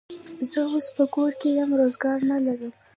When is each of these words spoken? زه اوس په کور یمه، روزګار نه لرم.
زه 0.49 0.59
اوس 0.71 0.87
په 0.95 1.03
کور 1.13 1.31
یمه، 1.57 1.75
روزګار 1.81 2.19
نه 2.31 2.37
لرم. 2.45 2.71